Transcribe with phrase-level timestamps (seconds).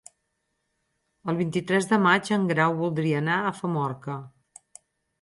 [1.33, 4.21] El vint-i-tres de maig en Grau voldria anar a Famorca.